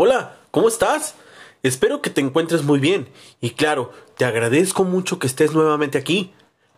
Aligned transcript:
Hola, 0.00 0.36
¿cómo 0.52 0.68
estás? 0.68 1.16
Espero 1.64 2.00
que 2.00 2.10
te 2.10 2.20
encuentres 2.20 2.62
muy 2.62 2.78
bien. 2.78 3.08
Y 3.40 3.50
claro, 3.50 3.90
te 4.16 4.24
agradezco 4.24 4.84
mucho 4.84 5.18
que 5.18 5.26
estés 5.26 5.54
nuevamente 5.54 5.98
aquí. 5.98 6.32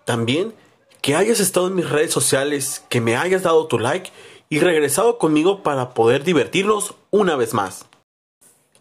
También 0.06 0.54
que 1.03 1.16
hayas 1.16 1.38
estado 1.38 1.67
en 1.67 1.75
mis 1.75 1.91
redes 1.91 2.12
sociales, 2.12 2.83
que 2.88 3.03
me 3.03 3.19
hayas 3.19 3.43
dado 3.43 3.67
tu 3.67 3.79
like 3.79 4.11
y 4.48 4.61
regresado 4.61 5.19
conmigo 5.19 5.62
para 5.62 5.90
poder 5.90 6.24
divertirnos 6.24 6.94
una 7.10 7.37
vez 7.37 7.53
más. 7.53 7.85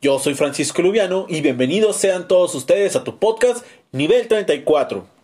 Yo 0.01 0.19
soy 0.19 0.35
Francisco 0.35 0.81
Lubiano 0.81 1.25
y 1.27 1.41
bienvenidos 1.41 1.97
sean 1.97 2.29
todos 2.29 2.55
ustedes 2.55 2.95
a 2.95 3.03
tu 3.03 3.19
podcast 3.19 3.65
Nivel 3.91 4.29
34. 4.29 5.18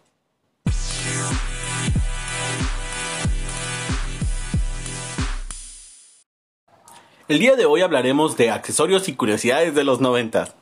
El 7.28 7.40
día 7.40 7.56
de 7.56 7.66
hoy 7.66 7.82
hablaremos 7.82 8.38
de 8.38 8.52
accesorios 8.52 9.10
y 9.10 9.16
curiosidades 9.16 9.74
de 9.74 9.84
los 9.84 10.00
90. 10.00 10.54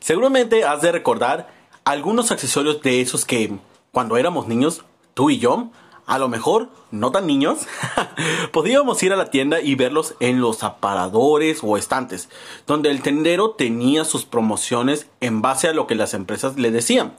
Seguramente 0.00 0.62
has 0.64 0.82
de 0.82 0.92
recordar 0.92 1.48
algunos 1.86 2.30
accesorios 2.30 2.82
de 2.82 3.00
esos 3.00 3.24
que 3.24 3.56
cuando 3.90 4.18
éramos 4.18 4.46
niños, 4.46 4.84
tú 5.14 5.30
y 5.30 5.38
yo, 5.38 5.70
a 6.04 6.18
lo 6.18 6.28
mejor 6.28 6.68
no 6.90 7.10
tan 7.10 7.26
niños, 7.26 7.60
podíamos 8.52 9.02
ir 9.02 9.14
a 9.14 9.16
la 9.16 9.30
tienda 9.30 9.62
y 9.62 9.76
verlos 9.76 10.14
en 10.20 10.42
los 10.42 10.62
aparadores 10.62 11.60
o 11.62 11.78
estantes, 11.78 12.28
donde 12.66 12.90
el 12.90 13.00
tendero 13.00 13.52
tenía 13.52 14.04
sus 14.04 14.26
promociones 14.26 15.06
en 15.20 15.40
base 15.40 15.68
a 15.68 15.72
lo 15.72 15.86
que 15.86 15.94
las 15.94 16.12
empresas 16.12 16.58
le 16.58 16.70
decían. 16.70 17.16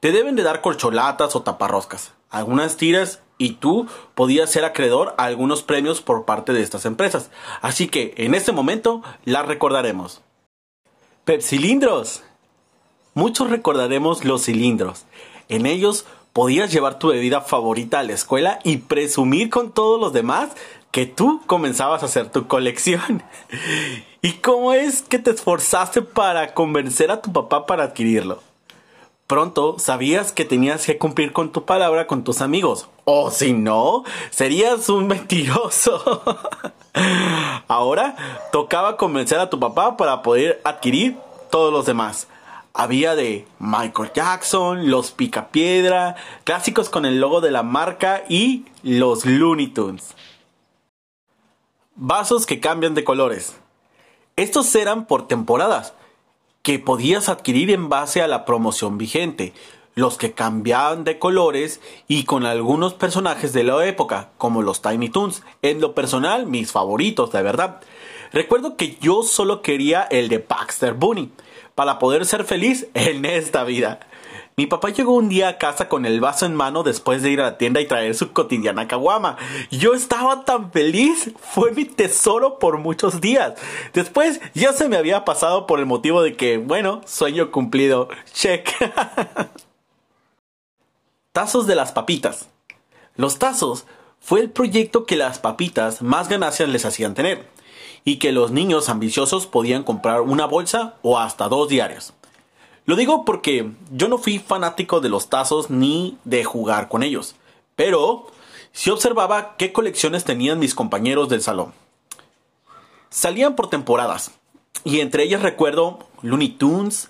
Te 0.00 0.12
deben 0.12 0.36
de 0.36 0.42
dar 0.42 0.60
corcholatas 0.60 1.34
o 1.36 1.40
taparroscas, 1.40 2.12
algunas 2.28 2.76
tiras 2.76 3.20
y 3.38 3.54
tú 3.54 3.86
podías 4.14 4.50
ser 4.50 4.64
acreedor 4.64 5.14
a 5.18 5.24
algunos 5.24 5.62
premios 5.62 6.00
por 6.00 6.24
parte 6.24 6.52
de 6.52 6.62
estas 6.62 6.84
empresas. 6.84 7.30
Así 7.60 7.88
que 7.88 8.14
en 8.16 8.34
este 8.34 8.52
momento 8.52 9.02
las 9.24 9.46
recordaremos. 9.46 10.22
Pepsilindros. 11.24 12.22
Muchos 13.14 13.50
recordaremos 13.50 14.24
los 14.24 14.44
cilindros. 14.44 15.04
En 15.48 15.66
ellos 15.66 16.06
podías 16.32 16.72
llevar 16.72 16.98
tu 16.98 17.08
bebida 17.08 17.40
favorita 17.40 18.00
a 18.00 18.02
la 18.02 18.12
escuela 18.12 18.58
y 18.64 18.78
presumir 18.78 19.50
con 19.50 19.72
todos 19.72 20.00
los 20.00 20.12
demás 20.12 20.50
que 20.90 21.06
tú 21.06 21.42
comenzabas 21.46 22.02
a 22.02 22.06
hacer 22.06 22.30
tu 22.30 22.46
colección. 22.46 23.22
¿Y 24.22 24.34
cómo 24.34 24.72
es 24.72 25.02
que 25.02 25.18
te 25.18 25.30
esforzaste 25.30 26.02
para 26.02 26.54
convencer 26.54 27.10
a 27.10 27.20
tu 27.20 27.32
papá 27.32 27.66
para 27.66 27.84
adquirirlo? 27.84 28.42
Pronto 29.26 29.78
sabías 29.78 30.32
que 30.32 30.44
tenías 30.44 30.84
que 30.84 30.98
cumplir 30.98 31.32
con 31.32 31.50
tu 31.50 31.64
palabra 31.64 32.06
con 32.06 32.24
tus 32.24 32.42
amigos. 32.42 32.88
O 33.04 33.30
si 33.30 33.54
no, 33.54 34.04
serías 34.30 34.88
un 34.90 35.06
mentiroso. 35.08 36.22
Ahora 37.66 38.16
tocaba 38.52 38.98
convencer 38.98 39.38
a 39.38 39.48
tu 39.48 39.58
papá 39.58 39.96
para 39.96 40.22
poder 40.22 40.60
adquirir 40.64 41.16
todos 41.50 41.72
los 41.72 41.86
demás. 41.86 42.28
Había 42.74 43.14
de 43.14 43.46
Michael 43.60 44.10
Jackson, 44.14 44.90
los 44.90 45.12
Picapiedra, 45.12 46.16
clásicos 46.42 46.90
con 46.90 47.06
el 47.06 47.20
logo 47.20 47.40
de 47.40 47.50
la 47.52 47.62
marca 47.62 48.24
y 48.28 48.66
los 48.82 49.24
Looney 49.24 49.68
Tunes. 49.68 50.14
Vasos 51.94 52.44
que 52.44 52.60
cambian 52.60 52.94
de 52.94 53.04
colores. 53.04 53.56
Estos 54.36 54.74
eran 54.74 55.06
por 55.06 55.28
temporadas, 55.28 55.94
que 56.64 56.78
podías 56.78 57.28
adquirir 57.28 57.70
en 57.70 57.90
base 57.90 58.22
a 58.22 58.26
la 58.26 58.46
promoción 58.46 58.96
vigente, 58.96 59.52
los 59.94 60.16
que 60.16 60.32
cambiaban 60.32 61.04
de 61.04 61.18
colores 61.18 61.82
y 62.08 62.24
con 62.24 62.46
algunos 62.46 62.94
personajes 62.94 63.52
de 63.52 63.64
la 63.64 63.86
época, 63.86 64.30
como 64.38 64.62
los 64.62 64.80
Tiny 64.80 65.10
Toons. 65.10 65.42
En 65.60 65.82
lo 65.82 65.94
personal, 65.94 66.46
mis 66.46 66.72
favoritos, 66.72 67.30
de 67.32 67.42
verdad. 67.42 67.82
Recuerdo 68.32 68.78
que 68.78 68.96
yo 68.98 69.22
solo 69.22 69.60
quería 69.60 70.04
el 70.04 70.30
de 70.30 70.38
Baxter 70.38 70.94
Bunny 70.94 71.30
para 71.74 71.98
poder 71.98 72.24
ser 72.24 72.44
feliz 72.44 72.88
en 72.94 73.26
esta 73.26 73.62
vida. 73.64 74.00
Mi 74.56 74.66
papá 74.66 74.90
llegó 74.90 75.14
un 75.14 75.28
día 75.28 75.48
a 75.48 75.58
casa 75.58 75.88
con 75.88 76.06
el 76.06 76.20
vaso 76.20 76.46
en 76.46 76.54
mano 76.54 76.84
después 76.84 77.22
de 77.22 77.30
ir 77.30 77.40
a 77.40 77.44
la 77.44 77.58
tienda 77.58 77.80
y 77.80 77.88
traer 77.88 78.14
su 78.14 78.32
cotidiana 78.32 78.86
caguama. 78.86 79.36
Yo 79.72 79.94
estaba 79.94 80.44
tan 80.44 80.70
feliz, 80.70 81.32
fue 81.40 81.72
mi 81.72 81.84
tesoro 81.84 82.60
por 82.60 82.78
muchos 82.78 83.20
días. 83.20 83.54
Después 83.92 84.40
ya 84.54 84.72
se 84.72 84.88
me 84.88 84.96
había 84.96 85.24
pasado 85.24 85.66
por 85.66 85.80
el 85.80 85.86
motivo 85.86 86.22
de 86.22 86.36
que, 86.36 86.58
bueno, 86.58 87.00
sueño 87.04 87.50
cumplido. 87.50 88.08
Check. 88.32 88.70
tazos 91.32 91.66
de 91.66 91.74
las 91.74 91.90
papitas. 91.90 92.48
Los 93.16 93.40
tazos 93.40 93.86
fue 94.20 94.38
el 94.38 94.50
proyecto 94.50 95.04
que 95.04 95.16
las 95.16 95.40
papitas 95.40 96.00
más 96.00 96.28
ganancias 96.28 96.68
les 96.68 96.84
hacían 96.84 97.14
tener 97.14 97.48
y 98.04 98.20
que 98.20 98.30
los 98.30 98.52
niños 98.52 98.88
ambiciosos 98.88 99.48
podían 99.48 99.82
comprar 99.82 100.20
una 100.20 100.46
bolsa 100.46 100.94
o 101.02 101.18
hasta 101.18 101.48
dos 101.48 101.68
diarios. 101.68 102.14
Lo 102.86 102.96
digo 102.96 103.24
porque 103.24 103.70
yo 103.90 104.08
no 104.08 104.18
fui 104.18 104.38
fanático 104.38 105.00
de 105.00 105.08
los 105.08 105.28
tazos 105.28 105.70
ni 105.70 106.18
de 106.24 106.44
jugar 106.44 106.88
con 106.88 107.02
ellos, 107.02 107.34
pero 107.76 108.26
sí 108.72 108.90
observaba 108.90 109.56
qué 109.56 109.72
colecciones 109.72 110.24
tenían 110.24 110.58
mis 110.58 110.74
compañeros 110.74 111.28
del 111.28 111.40
salón. 111.40 111.72
Salían 113.08 113.56
por 113.56 113.70
temporadas, 113.70 114.32
y 114.84 115.00
entre 115.00 115.22
ellas 115.22 115.40
recuerdo 115.40 116.00
Looney 116.20 116.50
Tunes, 116.50 117.08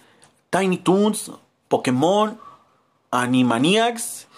Tiny 0.51 0.79
Toons, 0.79 1.33
Pokémon, 1.67 2.39
Animaniacs, 3.11 4.29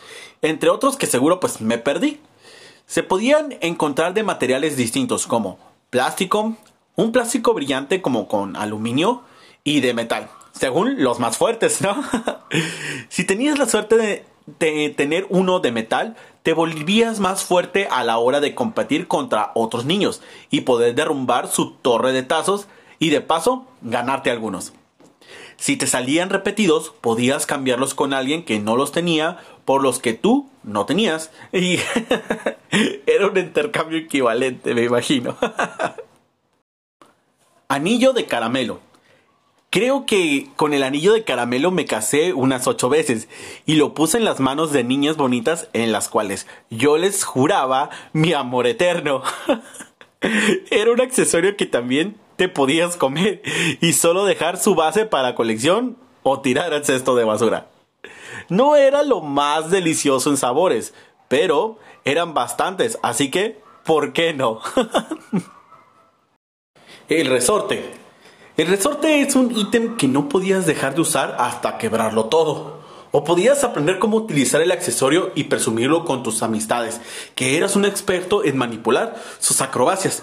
entre 0.40 0.70
otros 0.70 0.96
que 0.96 1.06
seguro 1.06 1.38
pues 1.38 1.60
me 1.60 1.76
perdí. 1.76 2.20
Se 2.86 3.02
podían 3.02 3.56
encontrar 3.60 4.14
de 4.14 4.22
materiales 4.22 4.76
distintos 4.76 5.26
como 5.26 5.58
plástico, 5.90 6.56
un 6.94 7.12
plástico 7.12 7.52
brillante 7.52 8.00
como 8.00 8.28
con 8.28 8.56
aluminio 8.56 9.22
y 9.64 9.80
de 9.80 9.92
metal, 9.92 10.30
según 10.58 11.02
los 11.02 11.18
más 11.18 11.36
fuertes, 11.36 11.80
¿no? 11.80 12.02
si 13.08 13.24
tenías 13.24 13.58
la 13.58 13.68
suerte 13.68 14.24
de, 14.46 14.94
tener 14.96 15.26
uno 15.28 15.60
de 15.60 15.72
metal, 15.72 16.16
te 16.42 16.52
volvías 16.52 17.20
más 17.20 17.42
fuerte 17.42 17.88
a 17.90 18.04
la 18.04 18.18
hora 18.18 18.40
de 18.40 18.54
competir 18.54 19.08
contra 19.08 19.50
otros 19.54 19.84
niños 19.84 20.22
y 20.50 20.62
poder 20.62 20.94
derrumbar 20.94 21.48
su 21.48 21.72
torre 21.72 22.12
de 22.12 22.22
tazos 22.22 22.68
y 22.98 23.10
de 23.10 23.20
paso 23.20 23.66
ganarte 23.82 24.30
algunos. 24.30 24.72
Si 25.56 25.76
te 25.76 25.86
salían 25.86 26.30
repetidos, 26.30 26.92
podías 27.00 27.46
cambiarlos 27.46 27.94
con 27.94 28.12
alguien 28.12 28.44
que 28.44 28.60
no 28.60 28.76
los 28.76 28.92
tenía 28.92 29.38
por 29.64 29.82
los 29.82 29.98
que 29.98 30.12
tú 30.12 30.48
no 30.62 30.86
tenías. 30.86 31.30
Y 31.52 31.78
era 33.06 33.26
un 33.26 33.36
intercambio 33.36 33.98
equivalente, 33.98 34.74
me 34.74 34.84
imagino. 34.84 35.36
anillo 37.68 38.12
de 38.12 38.26
caramelo. 38.26 38.85
Creo 39.76 40.06
que 40.06 40.48
con 40.56 40.72
el 40.72 40.82
anillo 40.82 41.12
de 41.12 41.22
caramelo 41.22 41.70
me 41.70 41.84
casé 41.84 42.32
unas 42.32 42.66
ocho 42.66 42.88
veces 42.88 43.28
y 43.66 43.74
lo 43.74 43.92
puse 43.92 44.16
en 44.16 44.24
las 44.24 44.40
manos 44.40 44.72
de 44.72 44.84
niñas 44.84 45.18
bonitas 45.18 45.68
en 45.74 45.92
las 45.92 46.08
cuales 46.08 46.46
yo 46.70 46.96
les 46.96 47.24
juraba 47.24 47.90
mi 48.14 48.32
amor 48.32 48.66
eterno. 48.66 49.22
Era 50.70 50.90
un 50.90 51.02
accesorio 51.02 51.58
que 51.58 51.66
también 51.66 52.16
te 52.36 52.48
podías 52.48 52.96
comer 52.96 53.42
y 53.82 53.92
solo 53.92 54.24
dejar 54.24 54.56
su 54.56 54.74
base 54.74 55.04
para 55.04 55.34
colección 55.34 55.98
o 56.22 56.40
tirar 56.40 56.72
al 56.72 56.86
cesto 56.86 57.14
de 57.14 57.24
basura. 57.24 57.66
No 58.48 58.76
era 58.76 59.02
lo 59.02 59.20
más 59.20 59.70
delicioso 59.70 60.30
en 60.30 60.38
sabores, 60.38 60.94
pero 61.28 61.78
eran 62.06 62.32
bastantes, 62.32 62.98
así 63.02 63.30
que, 63.30 63.60
¿por 63.84 64.14
qué 64.14 64.32
no? 64.32 64.62
El 67.10 67.26
resorte. 67.26 68.05
El 68.56 68.68
resorte 68.68 69.20
es 69.20 69.36
un 69.36 69.54
ítem 69.54 69.98
que 69.98 70.08
no 70.08 70.30
podías 70.30 70.64
dejar 70.64 70.94
de 70.94 71.02
usar 71.02 71.36
hasta 71.38 71.76
quebrarlo 71.76 72.24
todo. 72.26 72.80
O 73.10 73.22
podías 73.22 73.64
aprender 73.64 73.98
cómo 73.98 74.16
utilizar 74.16 74.62
el 74.62 74.72
accesorio 74.72 75.30
y 75.34 75.44
presumirlo 75.44 76.06
con 76.06 76.22
tus 76.22 76.42
amistades, 76.42 77.02
que 77.34 77.58
eras 77.58 77.76
un 77.76 77.84
experto 77.84 78.44
en 78.46 78.56
manipular 78.56 79.14
sus 79.40 79.60
acrobacias. 79.60 80.22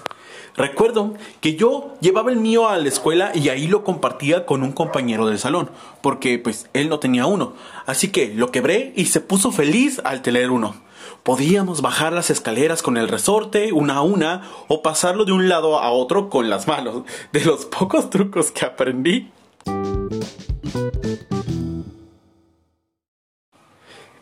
Recuerdo 0.55 1.13
que 1.41 1.55
yo 1.55 1.93
llevaba 2.01 2.31
el 2.31 2.37
mío 2.37 2.67
a 2.67 2.77
la 2.79 2.87
escuela 2.87 3.31
y 3.35 3.49
ahí 3.49 3.67
lo 3.67 3.83
compartía 3.83 4.47
con 4.47 4.63
un 4.63 4.71
compañero 4.71 5.27
del 5.27 5.37
salón, 5.37 5.69
porque 6.01 6.39
pues 6.39 6.69
él 6.73 6.89
no 6.89 6.97
tenía 6.97 7.27
uno. 7.27 7.53
Así 7.85 8.07
que 8.07 8.33
lo 8.33 8.49
quebré 8.49 8.93
y 8.95 9.05
se 9.05 9.21
puso 9.21 9.51
feliz 9.51 10.01
al 10.03 10.23
tener 10.23 10.49
uno. 10.49 10.73
Podíamos 11.23 11.81
bajar 11.81 12.13
las 12.13 12.29
escaleras 12.29 12.81
con 12.81 12.97
el 12.97 13.07
resorte 13.07 13.71
una 13.71 13.95
a 13.95 14.01
una 14.01 14.41
o 14.67 14.81
pasarlo 14.81 15.25
de 15.25 15.31
un 15.31 15.49
lado 15.49 15.79
a 15.79 15.91
otro 15.91 16.29
con 16.29 16.49
las 16.49 16.67
manos. 16.67 17.03
De 17.31 17.43
los 17.45 17.65
pocos 17.65 18.09
trucos 18.09 18.51
que 18.51 18.65
aprendí. 18.65 19.31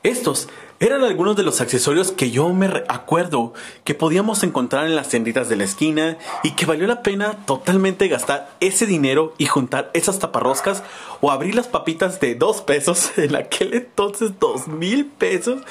Estos 0.03 0.50
eran 0.80 1.03
algunos 1.03 1.36
de 1.36 1.44
los 1.44 1.62
accesorios 1.62 2.12
que 2.12 2.31
yo 2.31 2.50
me 2.50 2.65
acuerdo 2.88 3.53
que 3.83 3.94
podíamos 3.94 4.42
encontrar 4.42 4.88
en 4.88 4.95
las 4.95 5.09
tienditas 5.09 5.48
de 5.48 5.56
la 5.56 5.63
esquina 5.63 6.18
y 6.42 6.53
que 6.53 6.65
valió 6.65 6.88
la 6.88 7.03
pena 7.03 7.45
totalmente 7.45 8.07
gastar 8.07 8.50
ese 8.62 8.88
dinero 8.88 9.36
y 9.38 9.45
juntar 9.45 9.92
esas 9.94 10.18
taparroscas 10.18 10.81
o 11.19 11.30
abrir 11.30 11.53
las 11.53 11.68
papitas 11.68 12.19
de 12.19 12.33
dos 12.33 12.63
pesos 12.63 13.12
en 13.18 13.36
aquel 13.36 13.75
entonces 13.75 14.39
dos 14.39 14.68
mil 14.68 15.06
pesos. 15.06 15.62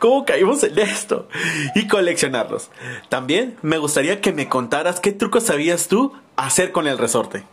¿Cómo 0.00 0.24
caímos 0.24 0.64
en 0.64 0.76
esto? 0.76 1.28
Y 1.76 1.86
coleccionarlos. 1.86 2.70
También 3.08 3.56
me 3.62 3.78
gustaría 3.78 4.20
que 4.20 4.32
me 4.32 4.48
contaras 4.48 4.98
qué 4.98 5.12
trucos 5.12 5.44
sabías 5.44 5.86
tú 5.86 6.14
hacer 6.34 6.72
con 6.72 6.88
el 6.88 6.98
resorte. 6.98 7.44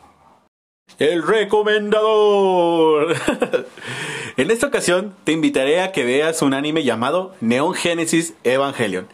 El 0.98 1.24
recomendador. 1.24 3.18
en 4.38 4.50
esta 4.50 4.68
ocasión 4.68 5.14
te 5.26 5.34
invitaré 5.34 5.82
a 5.82 5.92
que 5.92 6.06
veas 6.06 6.42
un 6.42 6.54
anime 6.54 6.84
llamado 6.84 7.36
Neon 7.42 7.74
Genesis 7.74 8.34
Evangelion. 8.46 9.10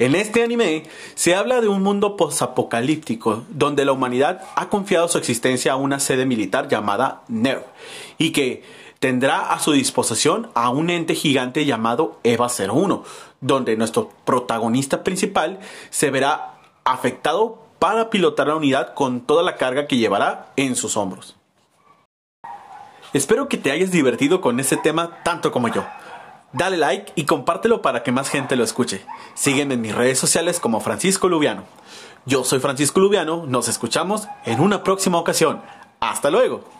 En 0.00 0.16
este 0.16 0.42
anime 0.42 0.82
se 1.14 1.36
habla 1.36 1.60
de 1.60 1.68
un 1.68 1.84
mundo 1.84 2.16
posapocalíptico 2.16 3.44
donde 3.50 3.84
la 3.84 3.92
humanidad 3.92 4.42
ha 4.56 4.68
confiado 4.70 5.06
su 5.06 5.18
existencia 5.18 5.72
a 5.72 5.76
una 5.76 6.00
sede 6.00 6.26
militar 6.26 6.66
llamada 6.66 7.22
NERV 7.28 7.62
y 8.18 8.32
que 8.32 8.64
tendrá 8.98 9.52
a 9.52 9.60
su 9.60 9.70
disposición 9.70 10.50
a 10.54 10.70
un 10.70 10.90
ente 10.90 11.14
gigante 11.14 11.64
llamado 11.64 12.18
EVA 12.24 12.48
01, 12.48 13.04
donde 13.40 13.76
nuestro 13.76 14.10
protagonista 14.24 15.04
principal 15.04 15.60
se 15.90 16.10
verá 16.10 16.54
afectado 16.84 17.69
para 17.80 18.10
pilotar 18.10 18.46
la 18.46 18.54
unidad 18.54 18.94
con 18.94 19.22
toda 19.22 19.42
la 19.42 19.56
carga 19.56 19.88
que 19.88 19.96
llevará 19.96 20.52
en 20.54 20.76
sus 20.76 20.96
hombros. 20.96 21.36
Espero 23.12 23.48
que 23.48 23.56
te 23.56 23.72
hayas 23.72 23.90
divertido 23.90 24.40
con 24.40 24.60
este 24.60 24.76
tema 24.76 25.22
tanto 25.24 25.50
como 25.50 25.66
yo. 25.66 25.84
Dale 26.52 26.76
like 26.76 27.12
y 27.16 27.24
compártelo 27.24 27.82
para 27.82 28.02
que 28.02 28.12
más 28.12 28.28
gente 28.28 28.54
lo 28.54 28.62
escuche. 28.62 29.04
Sígueme 29.34 29.74
en 29.74 29.80
mis 29.80 29.94
redes 29.94 30.18
sociales 30.18 30.60
como 30.60 30.80
Francisco 30.80 31.28
Lubiano. 31.28 31.64
Yo 32.26 32.44
soy 32.44 32.60
Francisco 32.60 33.00
Lubiano, 33.00 33.46
nos 33.46 33.66
escuchamos 33.66 34.28
en 34.44 34.60
una 34.60 34.84
próxima 34.84 35.18
ocasión. 35.18 35.62
Hasta 36.00 36.30
luego. 36.30 36.79